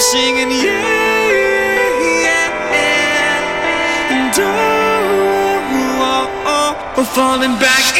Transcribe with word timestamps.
Singing, 0.00 0.50
yeah, 0.50 1.30
yeah, 1.30 2.72
yeah. 2.72 4.10
And 4.10 4.34
oh, 4.38 4.46
oh, 6.00 6.44
oh, 6.46 6.94
oh 6.96 7.04
falling 7.04 7.58
back. 7.60 7.98
in. 7.98 7.99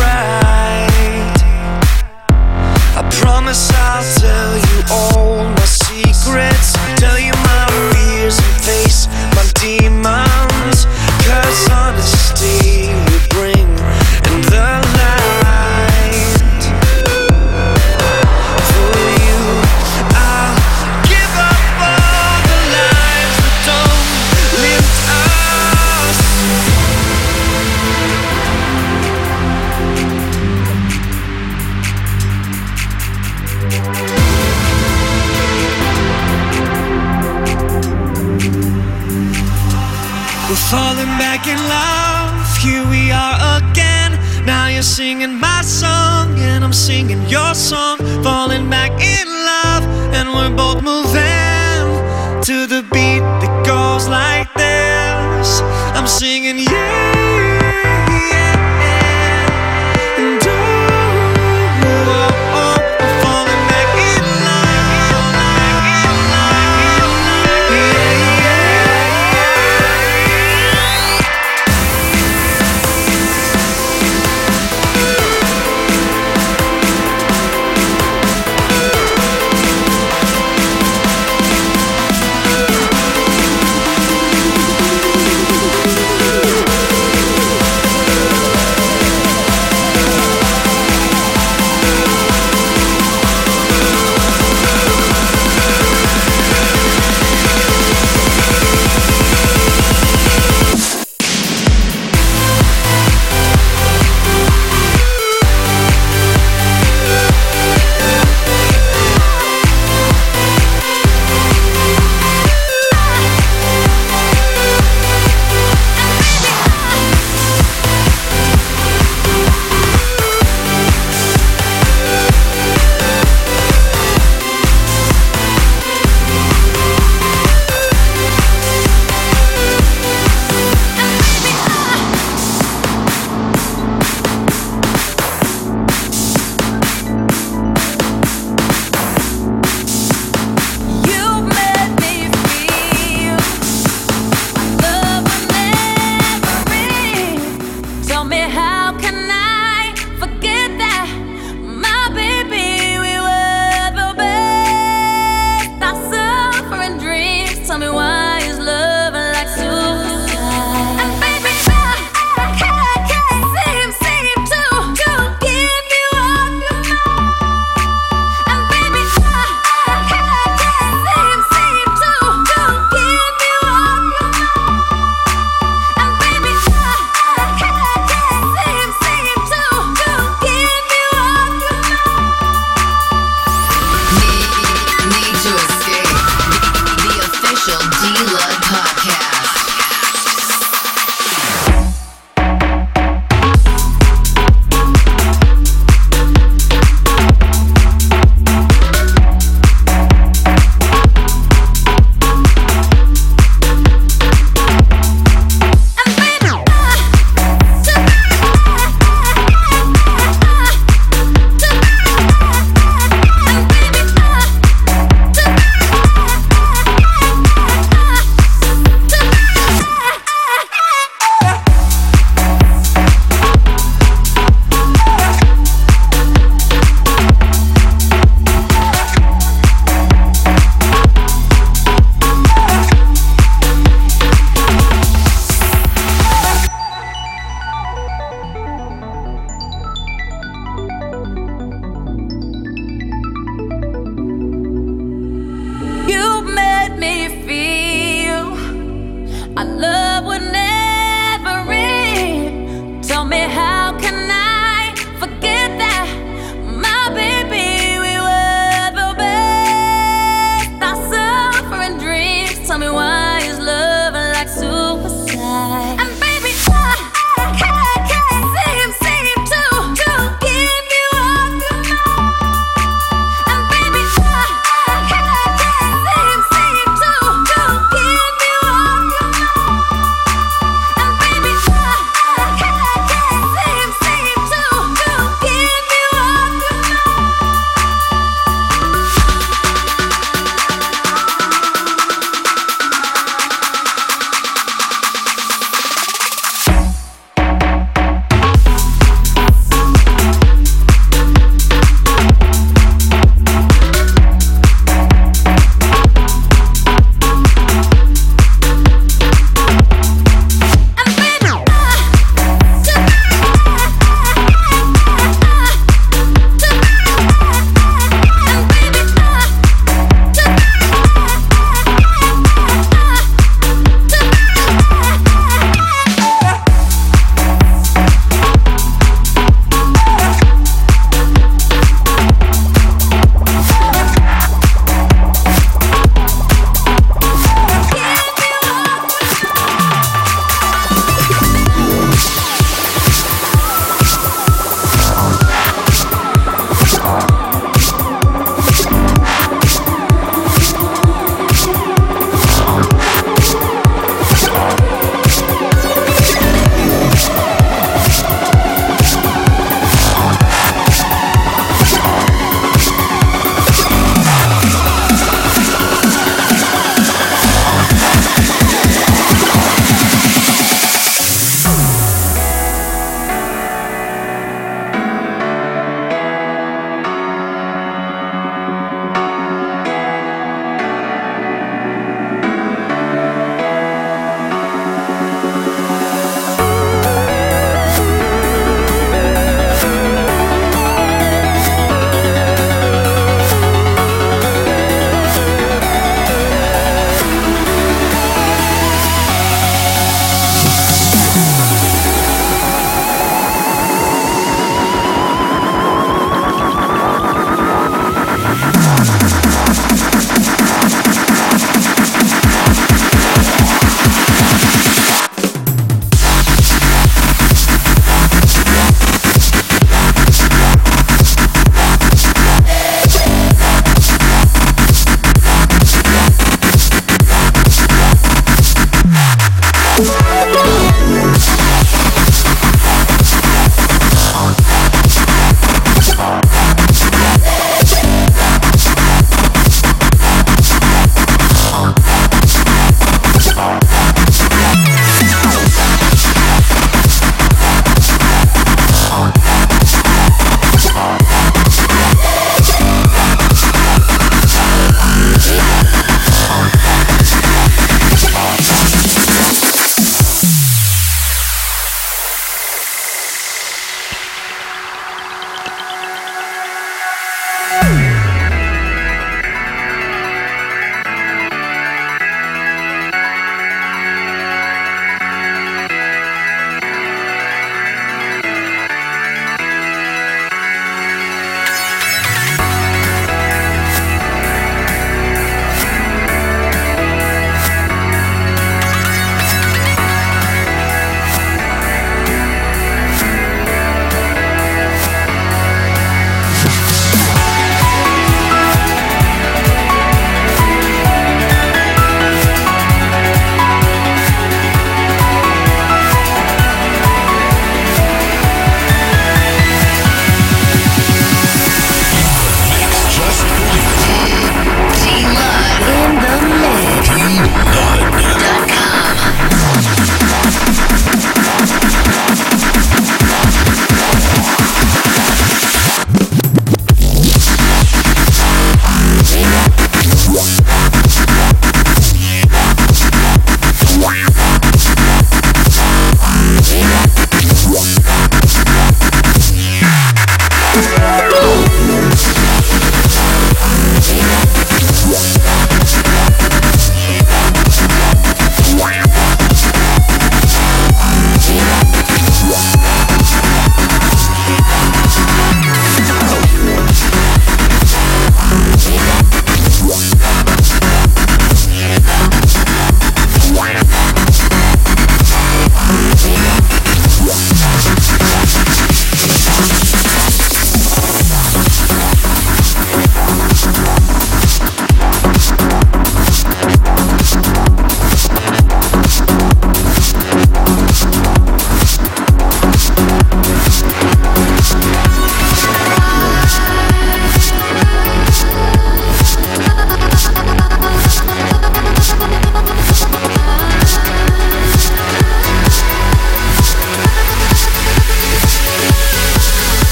right. 0.00 1.36
I 2.96 3.02
promise 3.20 3.70
I'll 3.74 4.04
tell 4.18 4.54
you 4.56 4.78
all 4.90 5.44
my 5.44 5.64
secrets, 5.64 6.72
tell 6.96 7.18
you 7.18 7.32
my 7.32 7.66
fears 7.92 8.38
and 8.38 8.56
face 8.64 9.06
my 9.36 9.44
demons. 9.60 10.19
your 47.30 47.54
song, 47.54 47.96
falling 48.24 48.68
back 48.68 48.90
in 49.00 49.26
love, 49.28 49.84
and 50.12 50.28
we're 50.34 50.56
both 50.56 50.82
moving 50.82 52.42
to 52.42 52.66
the 52.66 52.82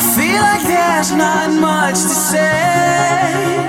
I 0.00 0.16
feel 0.16 0.40
like 0.40 0.62
there's 0.62 1.12
not 1.12 1.50
much 1.60 1.92
to 1.92 2.08
say. 2.08 3.59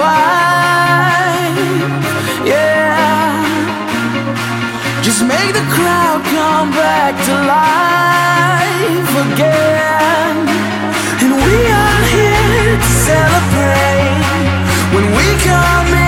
five. 0.00 1.56
Yeah. 2.46 3.44
Just 5.06 5.20
make 5.32 5.52
the 5.58 5.66
crowd 5.76 6.20
come 6.36 6.68
back 6.82 7.12
to 7.28 7.34
life 7.56 9.12
again. 9.26 10.36
And 11.22 11.32
we 11.46 11.56
are 11.82 12.02
here 12.16 12.76
to 12.84 12.90
celebrate 13.08 14.24
when 14.94 15.06
we 15.16 15.26
come 15.48 15.88
in. 15.94 15.99